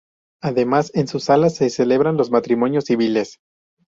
[0.41, 3.37] Además, en sus salas, se celebran los matrimonios civiles.